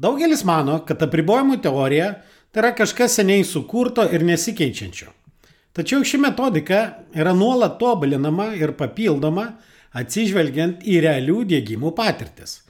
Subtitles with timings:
[0.00, 2.14] Daugelis mano, kad apribojimų teorija
[2.50, 5.10] tai yra kažkas seniai sukurto ir nesikeičiančio.
[5.76, 6.80] Tačiau ši metodika
[7.12, 9.44] yra nuolat tobulinama ir papildoma
[10.00, 12.62] atsižvelgiant į realių dėgymų patirtis.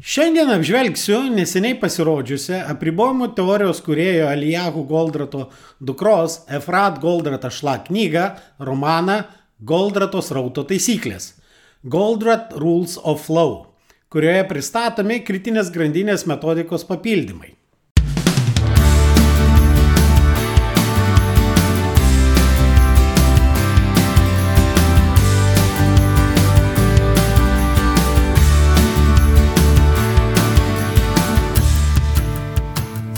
[0.00, 8.30] Šiandien apžvelgsiu neseniai pasirodžiusią apribojimų teorijos kurėjo Alijahu Goldrato dukros Efrat Goldrata šla knygą,
[8.64, 9.18] romaną
[9.60, 11.34] Goldratos rauto taisyklės-
[11.94, 13.69] Goldrat Rules of Flow,
[14.10, 17.52] kurioje pristatomi kritinės grandinės metodikos papildymai.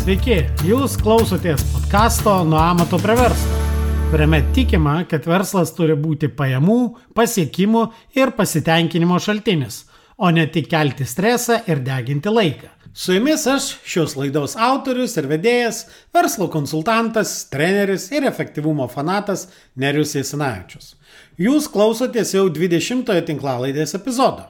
[0.02, 3.62] Sveiki, jūs klausotės podkasto Nuo amato prie verslo,
[4.11, 6.78] kuriame tikima, kad verslas turi būti pajamų,
[7.16, 7.86] pasiekimų
[8.19, 9.86] ir pasitenkinimo šaltinis,
[10.22, 12.70] o ne tik kelti stresą ir deginti laiką.
[12.94, 19.47] Su jumis aš, šios laidos autorius ir vedėjas, verslo konsultantas, treneris ir efektyvumo fanatas
[19.80, 20.92] Nerius Jasinavičius.
[21.41, 24.44] Jūs klausotės jau 20-ojo tinklalaidės epizodo.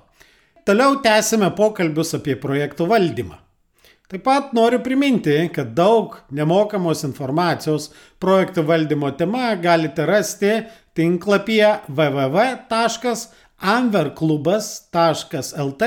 [0.67, 3.39] Toliau tęsime pokalbius apie projektų valdymą.
[4.13, 7.87] Taip pat noriu priminti, kad daug nemokamos informacijos
[8.21, 10.51] projektų valdymo tema galite rasti
[10.99, 11.71] tinklapyje
[13.63, 15.83] www.anverklubas.lt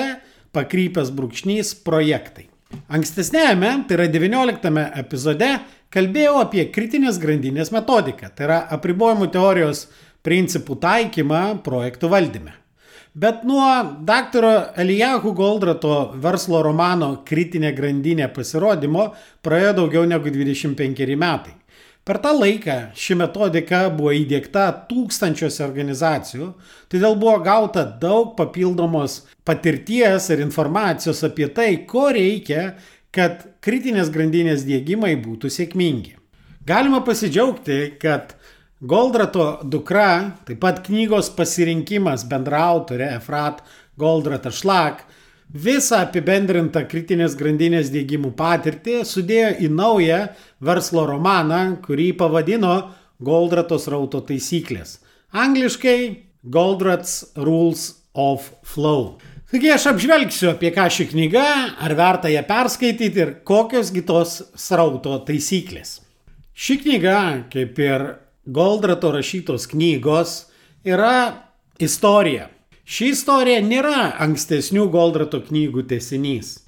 [0.56, 2.48] pakrypęs brūkšnys projektai.
[2.92, 5.50] Ankstesnėjame, tai yra 19 epizode,
[5.94, 9.88] kalbėjau apie kritinės grandinės metodiką, tai yra apribojimų teorijos
[10.26, 12.54] principų taikymą projektų valdyme.
[13.16, 13.68] Bet nuo
[14.04, 19.14] daktaro Elijahu Goldrato verslo romano Kritinė grandinė pasirodymo
[19.46, 21.54] praėjo daugiau negu 25 metai.
[22.06, 26.52] Per tą laiką ši metodika buvo įdėkta tūkstančiose organizacijų,
[26.94, 32.76] todėl buvo gauta daug papildomos patirties ir informacijos apie tai, ko reikia,
[33.10, 36.14] kad kritinės grandinės dėgymai būtų sėkmingi.
[36.70, 38.36] Galima pasidžiaugti, kad
[38.86, 43.66] Goldrato dukra, taip pat knygos pasirinkimas bendraautorė Efrat
[43.98, 45.08] Goldrata Šlak,
[45.54, 50.22] visą apibendrintą kritinės grandinės dėgymų patirtį sudėjo į naują
[50.60, 52.76] verslo romaną, kurį pavadino
[53.24, 55.00] Goldratos rauto taisyklės.
[55.32, 56.00] Angliškai
[56.44, 59.18] Goldrats Rules of Flow.
[59.52, 61.46] Taigi aš apžvelgsiu, apie ką ši knyga,
[61.86, 66.02] ar verta ją perskaityti ir kokios kitos srauto taisyklės.
[66.56, 67.20] Ši knyga,
[67.54, 68.06] kaip ir
[68.46, 70.36] Goldrato rašytos knygos
[70.86, 71.46] yra
[71.82, 72.50] istorija.
[72.86, 76.60] Ši istorija nėra ankstesnių Goldrato knygų tesinys.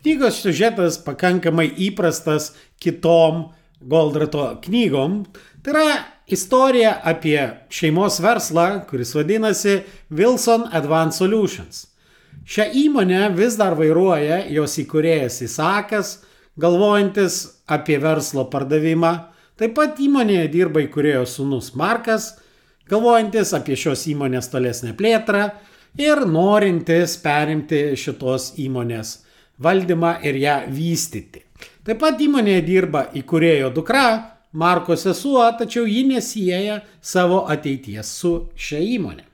[0.00, 3.50] Knygos siužetas pakankamai įprastas kitom
[3.80, 5.24] Goldrato knygom.
[5.62, 5.86] Tai yra
[6.32, 7.38] istorija apie
[7.68, 11.86] šeimos verslą, kuris vadinasi Wilson Advanced Solutions.
[12.46, 16.18] Šią įmonę vis dar vairuoja jos įkūrėjas Isakas,
[16.56, 19.14] galvojantis apie verslo pardavimą
[19.56, 22.34] Taip pat įmonėje dirba įkurėjo sūnus Markas,
[22.90, 25.48] galvojantis apie šios įmonės tolesnę plėtrą
[26.00, 29.18] ir norintis perimti šitos įmonės
[29.62, 31.42] valdymą ir ją vystyti.
[31.86, 34.08] Taip pat įmonėje dirba įkurėjo dukra,
[34.56, 39.26] Marko sesuo, tačiau ji nesieja savo ateities su šia įmonė.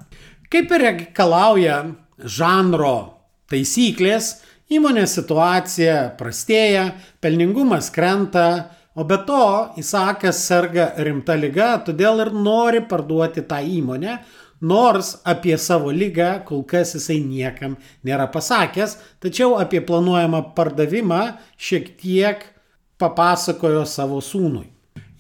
[0.51, 1.77] Kaip ir reikalauja
[2.19, 2.97] žanro
[3.53, 4.33] taisyklės,
[4.73, 6.89] įmonės situacija prastėja,
[7.23, 14.19] pelningumas krenta, O be to, Isakas serga rimta lyga, todėl ir nori parduoti tą įmonę,
[14.61, 21.23] nors apie savo lygą kol kas jisai niekam nėra pasakęs, tačiau apie planuojamą pardavimą
[21.57, 22.45] šiek tiek
[23.01, 24.69] papasakojo savo sūnui.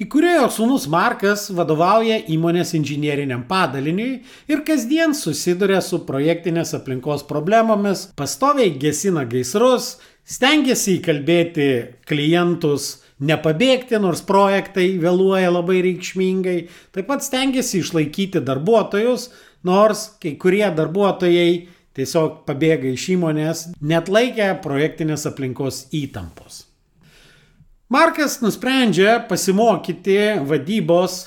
[0.02, 8.72] Įkūrėjo sūnus Markas vadovauja įmonės inžinieriniam padaliniui ir kasdien susiduria su projektinės aplinkos problemomis, pastoviai
[8.82, 9.94] gesina gaisrus,
[10.26, 11.68] stengiasi įkalbėti
[12.08, 16.58] klientus nepabėgti, nors projektai vėluoja labai reikšmingai.
[16.94, 19.30] Taip pat stengiasi išlaikyti darbuotojus,
[19.66, 21.52] nors kai kurie darbuotojai
[21.96, 26.64] tiesiog pabėga iš įmonės, net laikę projektinės aplinkos įtampos.
[27.92, 30.16] Markas nusprendžia pasimokyti
[30.48, 31.26] vadybos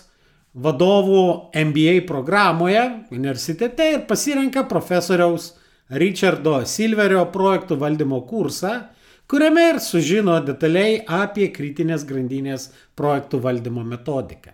[0.56, 2.82] vadovų MBA programoje
[3.14, 5.52] universitete ir pasirenka profesoriaus
[5.94, 8.88] Richardo Silverio projektų valdymo kursą,
[9.32, 14.54] kuriame ir sužino detaliai apie kritinės grandinės projektų valdymo metodiką.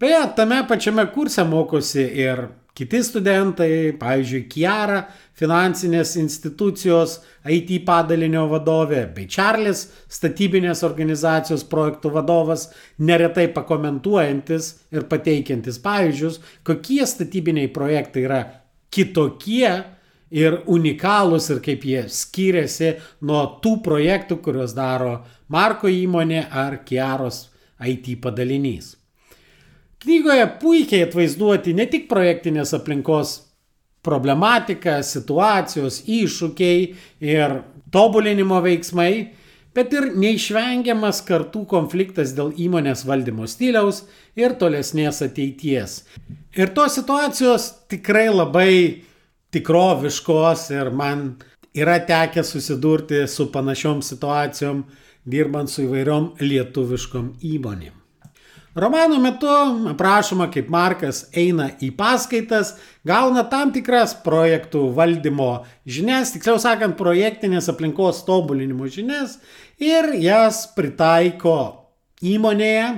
[0.00, 5.04] Beje, tame pačiame kurse mokosi ir kiti studentai, pavyzdžiui, Kiara,
[5.38, 12.68] finansinės institucijos IT padalinio vadovė, bei Čarlis, statybinės organizacijos projektų vadovas,
[12.98, 18.42] neretai pakomentuojantis ir pateikiantis pavyzdžius, kokie statybiniai projektai yra
[18.94, 19.70] kitokie
[20.30, 22.94] ir unikalūs ir kaip jie skiriasi
[23.26, 25.18] nuo tų projektų, kuriuos daro
[25.48, 27.48] Marko įmonė ar Kiaros
[27.84, 28.94] IT padalinys.
[30.04, 33.38] Knygoje puikiai atvaizduoti ne tik projektinės aplinkos
[34.04, 36.82] problematika, situacijos, iššūkiai
[37.24, 37.62] ir
[37.94, 39.12] tobulinimo veiksmai,
[39.74, 44.04] bet ir neišvengiamas kartų konfliktas dėl įmonės valdymo stiliaus
[44.38, 46.02] ir tolesnės ateities.
[46.54, 48.74] Ir tos situacijos tikrai labai
[49.54, 51.26] tikroviškos ir man
[51.74, 54.84] yra tekę susidurti su panašiom situacijom,
[55.24, 58.00] dirbant su įvairiom lietuviškom įmonėm.
[58.74, 59.46] Romano metu
[59.90, 62.72] aprašoma, kaip Markas eina į paskaitas,
[63.06, 69.38] gauna tam tikras projektų valdymo žinias, tiksliau sakant, projektinės aplinkos tobulinimo žinias
[69.78, 71.58] ir jas pritaiko
[72.18, 72.88] įmonėje.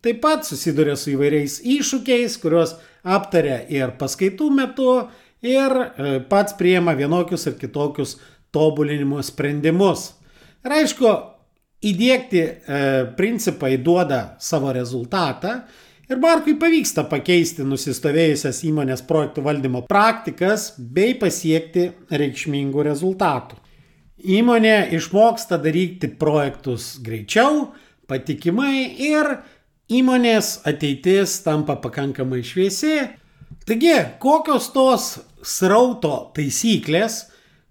[0.00, 4.94] Taip pat susiduria su įvairiais iššūkiais, kuriuos aptaria ir paskaitų metu,
[5.42, 8.16] ir e, pats priema vienokius ir kitokius
[8.52, 10.10] tobulinimo sprendimus.
[10.64, 11.12] Ir aišku,
[11.86, 12.80] įdėkti e,
[13.16, 15.62] principai duoda savo rezultatą
[16.10, 23.56] ir Markui pavyksta pakeisti nusistovėjusias įmonės projektų valdymo praktikas bei pasiekti reikšmingų rezultatų.
[24.20, 27.70] Įmonė išmoksta daryti projektus greičiau,
[28.10, 29.38] patikimai ir
[29.90, 32.98] įmonės ateitis tampa pakankamai šviesi.
[33.64, 35.06] Taigi, kokios tos
[35.46, 37.24] srauto taisyklės,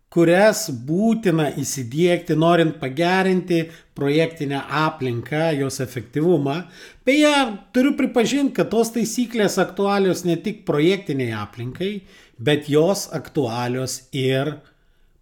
[0.09, 3.61] kurias būtina įsidėkti, norint pagerinti
[3.97, 6.63] projektinę aplinką, jos efektyvumą.
[7.05, 7.33] Beje,
[7.75, 11.93] turiu pripažinti, kad tos taisyklės aktualios ne tik projektiniai aplinkai,
[12.41, 14.55] bet jos aktualios ir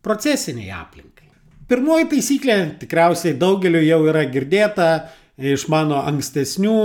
[0.05, 1.25] procesiniai aplinkai.
[1.67, 4.91] Pirmoji taisyklė tikriausiai daugeliu jau yra girdėta
[5.37, 6.77] iš mano ankstesnių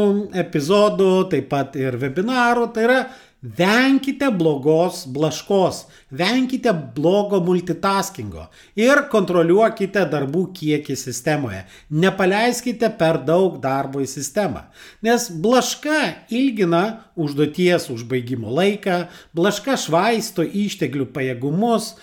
[0.43, 2.99] epizodų, taip pat ir webinarų, tai yra
[3.43, 5.81] Venkite blogos blaškos,
[6.15, 8.45] venkite blogo multitaskingo
[8.79, 11.65] ir kontroliuokite darbų kiekį sistemoje.
[11.91, 14.69] Nepaleiskite per daug darbo į sistemą,
[15.03, 16.85] nes blaška ilgina
[17.19, 21.97] užduoties užbaigimo laiką, blaška švaisto išteklių pajėgumus.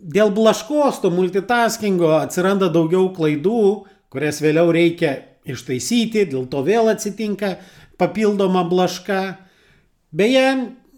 [0.00, 5.12] Dėl blaškos to multitaskingo atsiranda daugiau klaidų, kurias vėliau reikia
[5.44, 7.58] ištaisyti, dėl to vėl atsitinka
[8.00, 9.20] papildoma blaška.
[10.10, 10.44] Beje,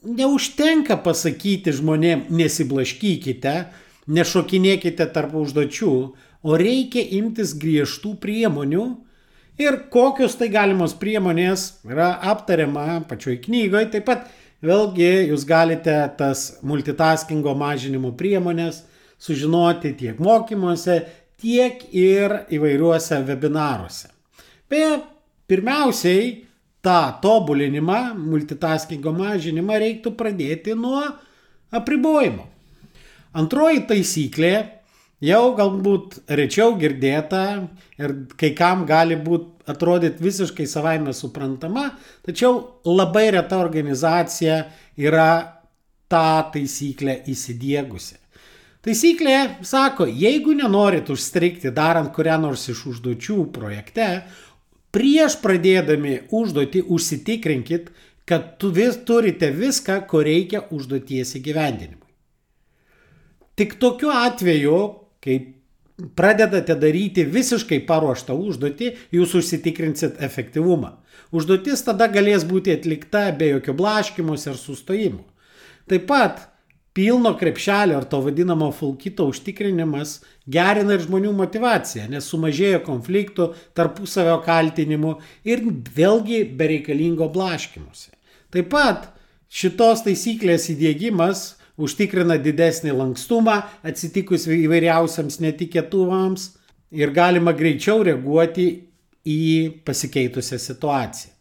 [0.02, 3.54] neužtenka pasakyti žmonėm nesiblaškykite,
[4.08, 5.94] nešokinėkite tarp užduočių,
[6.42, 8.86] o reikia imtis griežtų priemonių
[9.60, 13.90] ir kokios tai galimos priemonės yra aptariama pačioj knygoje.
[13.92, 14.30] Taip pat
[14.64, 18.82] vėlgi jūs galite tas multitaskingo mažinimo priemonės
[19.22, 21.02] sužinoti tiek mokymuose,
[21.42, 24.08] tiek ir įvairiuose webinaruose.
[24.72, 25.02] Beje,
[25.50, 26.32] pirmiausiai
[26.82, 31.04] tą tobulinimą, multitaskingo mažinimą reiktų pradėti nuo
[31.72, 32.48] apribojimo.
[33.38, 34.54] Antroji taisyklė
[35.22, 37.44] jau galbūt rečiau girdėta
[38.00, 41.92] ir kai kam gali būti atrodyti visiškai savaime suprantama,
[42.26, 44.64] tačiau labai reta organizacija
[44.98, 45.30] yra
[46.10, 48.18] tą taisyklę įsidėgusi.
[48.82, 54.08] Taisyklė sako, jeigu nenorit užstrikti darant kurią nors iš užduočių projekte,
[54.92, 57.90] prieš pradėdami užduotį užsitikrinkit,
[58.28, 61.98] kad tu vis turite viską, ko reikia užduoties įgyvendinimui.
[63.58, 64.78] Tik tokiu atveju,
[65.22, 65.40] kai
[66.16, 70.94] pradedate daryti visiškai paruoštą užduotį, jūs užsitikrinsit efektyvumą.
[71.32, 75.22] Užduotis tada galės būti atlikta be jokio blaškymus ir sustojimų.
[75.90, 76.46] Taip pat
[76.92, 84.38] pilno krepšelio ar to vadinamo fulkito užtikrinimas gerina ir žmonių motivaciją, nes sumažėjo konfliktų, tarpusavio
[84.44, 85.16] kaltinimų
[85.48, 85.64] ir
[85.96, 88.12] vėlgi bereikalingo blaškimuose.
[88.52, 89.08] Taip pat
[89.52, 91.44] šitos taisyklės įdėgymas
[91.80, 96.50] užtikrina didesnį lankstumą atsitikus įvairiausiams netikėtumams
[96.92, 98.68] ir galima greičiau reaguoti
[99.24, 99.40] į
[99.86, 101.32] pasikeitusią situaciją.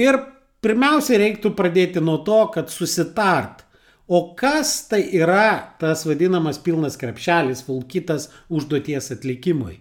[0.00, 0.18] Ir
[0.62, 3.64] pirmiausia, reiktų pradėti nuo to, kad susitart,
[4.10, 9.76] O kas tai yra tas vadinamas pilnas krepšelis, fulkitas užduoties atlikimui?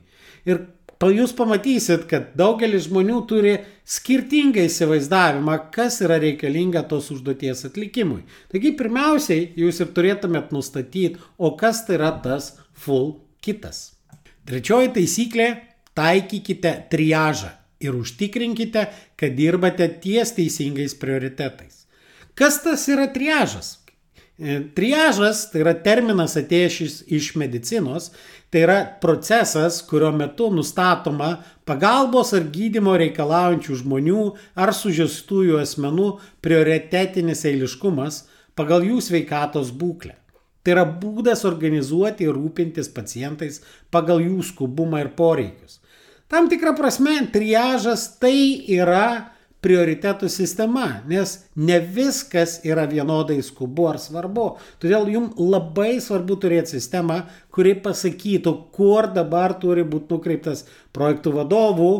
[0.45, 0.67] Ir
[1.01, 3.55] jūs pamatysit, kad daugelis žmonių turi
[3.89, 8.21] skirtingą įsivaizdavimą, kas yra reikalinga tos užduoties atlikimui.
[8.53, 13.95] Taigi pirmiausiai jūs ir turėtumėt nustatyti, o kas tai yra tas full kitas.
[14.45, 15.49] Trečioji taisyklė-
[15.99, 21.85] taikykite triažą ir užtikrinkite, kad dirbate ties teisingais prioritetais.
[22.35, 23.79] Kas tas yra triažas?
[24.39, 28.05] E, triažas tai yra terminas atėjęs iš medicinos,
[28.47, 31.33] tai yra procesas, kurio metu nustatoma
[31.67, 34.23] pagalbos ar gydimo reikalaujančių žmonių
[34.55, 36.07] ar sužestųjų asmenų
[36.45, 38.21] prioritetinis eiliškumas
[38.55, 40.15] pagal jų sveikatos būklę.
[40.63, 43.59] Tai yra būdas organizuoti ir rūpintis pacientais
[43.91, 45.81] pagal jų skubumą ir poreikius.
[46.31, 53.99] Tam tikrą prasme, triažas tai yra prioritetų sistema, nes ne viskas yra vienodai skubu ar
[53.99, 54.45] svarbu.
[54.79, 60.63] Todėl jums labai svarbu turėti sistemą, kuri pasakytų, kur dabar turi būti nukreiptas
[60.95, 61.91] projektų vadovų,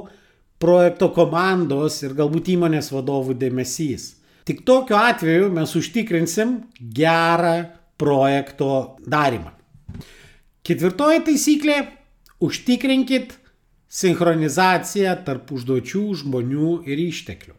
[0.60, 4.14] projekto komandos ir galbūt įmonės vadovų dėmesys.
[4.48, 9.52] Tik tokiu atveju mes užtikrinsim gerą projekto darimą.
[10.64, 11.78] Ketvirtoji taisyklė-
[12.48, 13.39] užtikrinkit
[13.90, 17.56] sinchronizacija tarp užduočių, žmonių ir išteklių.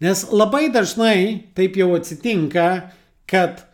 [0.00, 2.68] Nes labai dažnai taip jau atsitinka,
[3.28, 3.66] kad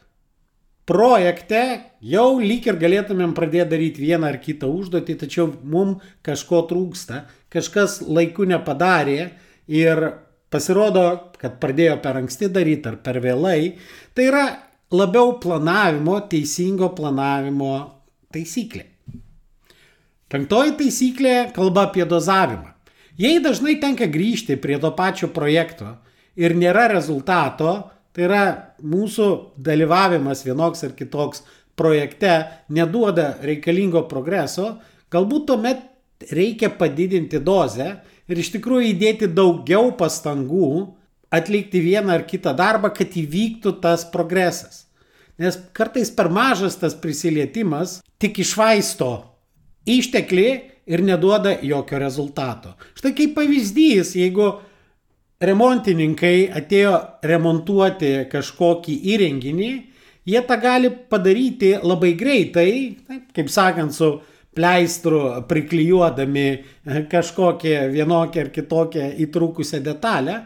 [0.88, 1.62] projekte
[2.02, 8.00] jau lyg ir galėtumėm pradėti daryti vieną ar kitą užduotį, tačiau mums kažko trūksta, kažkas
[8.06, 9.30] laiku nepadarė
[9.70, 10.02] ir
[10.50, 11.06] pasirodo,
[11.38, 13.76] kad pradėjo per anksti daryti ar per vėlai.
[14.14, 14.44] Tai yra
[14.94, 17.72] labiau planavimo, teisingo planavimo
[18.34, 18.95] taisyklė.
[20.26, 22.72] Penktoji taisyklė kalba apie dozavimą.
[23.16, 25.92] Jei dažnai tenka grįžti prie to pačio projekto
[26.34, 28.40] ir nėra rezultato, tai yra
[28.82, 29.28] mūsų
[29.62, 31.44] dalyvavimas vienoks ar kitoks
[31.78, 32.32] projekte
[32.74, 34.80] neduoda reikalingo progreso,
[35.14, 35.86] galbūt tuomet
[36.34, 37.88] reikia padidinti dozę
[38.26, 40.72] ir iš tikrųjų įdėti daugiau pastangų
[41.30, 44.88] atlikti vieną ar kitą darbą, kad įvyktų tas progresas.
[45.38, 49.35] Nes kartais per mažas tas prisilietimas tik išvaisto
[49.86, 50.48] išteklį
[50.86, 52.74] ir neduoda jokio rezultato.
[52.98, 54.52] Štai kaip pavyzdys, jeigu
[55.42, 56.94] remontininkai atėjo
[57.26, 59.70] remontuoti kažkokį įrenginį,
[60.26, 62.70] jie tą gali padaryti labai greitai,
[63.06, 64.16] taip, kaip sakant, su
[64.56, 66.46] pleistru priklijuodami
[67.12, 70.38] kažkokią vienokią ar kitokią įtrūkusią detalę,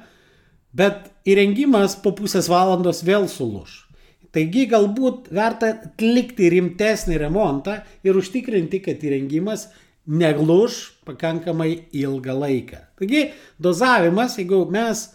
[0.74, 3.89] bet įrengimas po pusės valandos vėl sulūš.
[4.30, 9.66] Taigi galbūt verta atlikti rimtesnį remontą ir užtikrinti, kad įrengimas
[10.06, 12.78] negluž pakankamai ilgą laiką.
[13.00, 13.24] Taigi
[13.58, 15.08] dozavimas, jeigu mes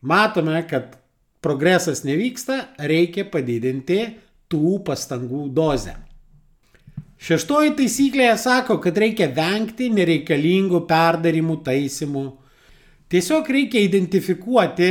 [0.00, 0.96] matome, kad
[1.44, 4.00] progresas nevyksta, reikia padidinti
[4.52, 5.96] tų pastangų dozę.
[7.22, 12.24] Šeštoji taisyklė sako, kad reikia vengti nereikalingų perdarimų, taisimų.
[13.12, 14.88] Tiesiog reikia identifikuoti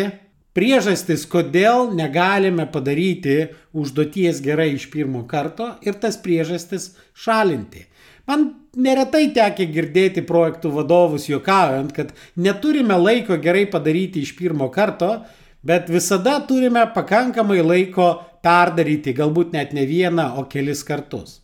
[0.58, 7.86] priežastis, kodėl negalime padaryti užduoties gerai iš pirmo karto ir tas priežastis šalinti.
[8.30, 15.22] Man neretai tekia girdėti projektų vadovus juokaujant, kad neturime laiko gerai padaryti iš pirmo karto,
[15.64, 21.40] bet visada turime pakankamai laiko perdaryti, galbūt net ne vieną, o kelis kartus.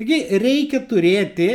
[0.00, 1.50] Taigi reikia turėti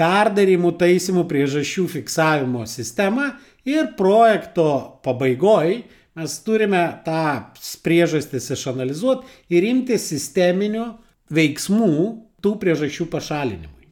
[0.00, 3.34] perdarimų taisymų priežasčių fiksavimo sistemą
[3.68, 5.82] ir projekto pabaigoje
[6.18, 10.86] Mes turime tą priežastis išanalizuoti ir imti sisteminių
[11.30, 11.92] veiksmų
[12.42, 13.86] tų priežasčių pašalinimui.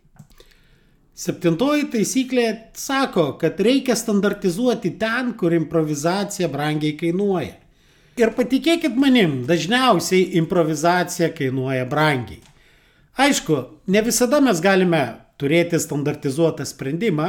[1.19, 2.47] Septintoji taisyklė
[2.79, 7.57] sako, kad reikia standartizuoti ten, kur improvizacija brangiai kainuoja.
[8.19, 12.43] Ir patikėkit manim, dažniausiai improvizacija kainuoja brangiai.
[13.19, 13.59] Aišku,
[13.91, 15.03] ne visada mes galime
[15.39, 17.29] turėti standartizuotą sprendimą,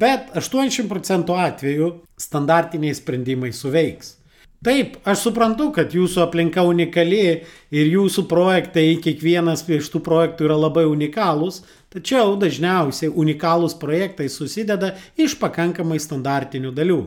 [0.00, 4.16] bet 80 procentų atveju standartiniai sprendimai suveiks.
[4.64, 7.24] Taip, aš suprantu, kad jūsų aplinka unikali
[7.68, 11.60] ir jūsų projektai, kiekvienas iš tų projektų yra labai unikalūs,
[11.92, 17.02] tačiau dažniausiai unikalūs projektai susideda iš pakankamai standartinių dalių.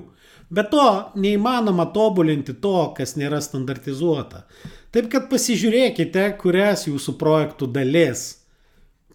[0.54, 0.86] Be to,
[1.18, 4.46] neįmanoma tobulinti to, kas nėra standartizuota.
[4.94, 8.28] Taip kad pasižiūrėkite, kurias jūsų projektų dalis,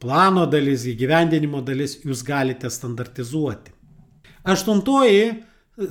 [0.03, 3.73] plano dalis, įgyvendinimo dalis jūs galite standartizuoti.
[4.43, 5.25] Aštuntoji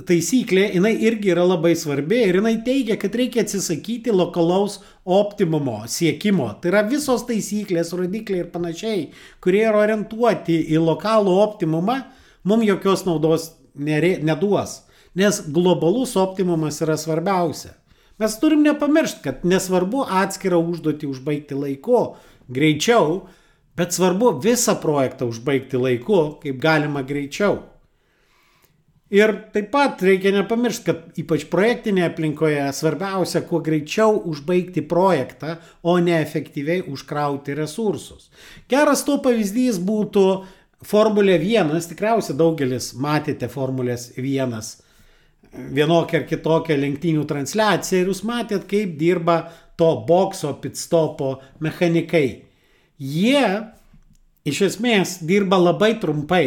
[0.06, 6.46] taisyklė, jinai irgi yra labai svarbi ir jinai teigia, kad reikia atsisakyti lokalaus optimumo siekimo.
[6.62, 9.08] Tai yra visos taisyklės, rodikliai ir panašiai,
[9.42, 11.98] kurie yra orientuoti į lokalų optimumą,
[12.46, 14.82] mums jokios naudos nere, neduos.
[15.18, 17.74] Nes globalus optimumas yra svarbiausia.
[18.22, 22.12] Mes turim nepamiršti, kad nesvarbu atskirą užduotį užbaigti laiku,
[22.52, 23.24] greičiau,
[23.76, 27.60] bet svarbu visą projektą užbaigti laiku, kaip galima greičiau.
[29.12, 35.98] Ir taip pat reikia nepamiršti, kad ypač projektinėje aplinkoje svarbiausia kuo greičiau užbaigti projektą, o
[36.00, 38.30] ne efektyviai užkrauti resursus.
[38.72, 40.26] Geras to pavyzdys būtų
[40.82, 44.56] Formulė 1, tikriausiai daugelis matėte Formulės 1
[45.52, 49.36] vienokią ar kitokią lenktynių transliaciją ir jūs matėt, kaip dirba
[49.76, 52.51] to bokso pitstopo mechanikai.
[52.98, 53.46] Jie
[54.48, 56.46] iš esmės dirba labai trumpai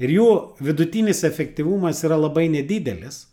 [0.00, 0.28] ir jų
[0.64, 3.26] vidutinis efektyvumas yra labai nedidelis,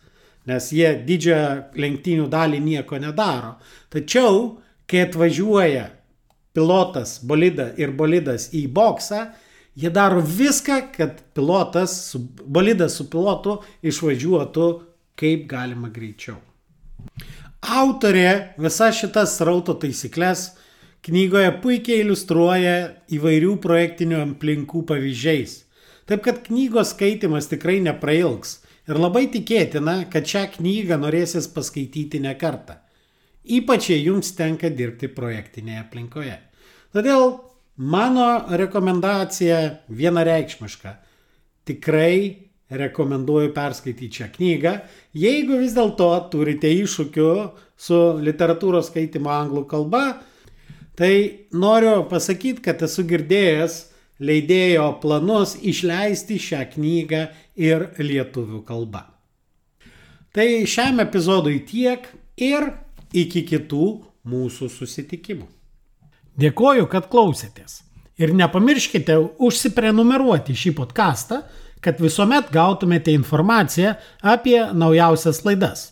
[0.47, 3.57] nes jie didžiąją lenktynių dalį nieko nedaro.
[3.91, 5.89] Tačiau, kai atvažiuoja
[6.55, 9.27] pilotas bolida ir bolidas į boksą,
[9.77, 12.15] jie daro viską, kad pilotas,
[12.47, 14.67] bolidas su pilotu išvažiuotų
[15.19, 16.37] kaip galima greičiau.
[17.67, 20.51] Autorė visas šitas rauto taisyklės
[21.05, 22.75] knygoje puikiai iliustruoja
[23.13, 25.59] įvairių projektinių aplinkų pavyzdžiais.
[26.07, 32.33] Taip kad knygos skaitimas tikrai neprailgs ir labai tikėtina, kad šią knygą norėsis paskaityti ne
[32.39, 32.79] kartą.
[33.47, 36.35] Ypač jei jums tenka dirbti projektinėje aplinkoje.
[36.95, 37.37] Todėl
[37.77, 38.27] mano
[38.59, 40.95] rekomendacija vienareikšmiška.
[41.67, 44.73] Tikrai rekomenduoju perskaityti šią knygą.
[45.15, 47.29] Jeigu vis dėlto turite iššūkių
[47.79, 50.03] su literatūros skaitimo anglų kalba,
[50.97, 53.77] tai noriu pasakyti, kad esu girdėjęs
[54.17, 57.27] leidėjo planus išleisti šią knygą
[57.61, 59.05] ir lietuvių kalba.
[60.33, 62.05] Tai šiam epizodui tiek
[62.37, 62.71] ir
[63.13, 63.85] iki kitų
[64.27, 65.47] mūsų susitikimų.
[66.37, 67.81] Dėkoju, kad klausėtės.
[68.17, 71.43] Ir nepamirškite užsiprenumeruoti šį podcastą,
[71.81, 75.91] kad visuomet gautumėte informaciją apie naujausias laidas.